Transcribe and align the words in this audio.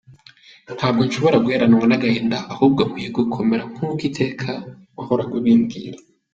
"Ntabwo 0.77 1.01
nshobora 1.07 1.37
guheranwa 1.43 1.85
n'agahinda 1.87 2.37
ahubwo 2.53 2.81
nkwiye 2.87 3.09
gukomera 3.17 3.63
nkuko 3.71 4.01
iteka 4.09 4.49
wahoraga 4.97 5.33
ubimbwira". 5.39 5.99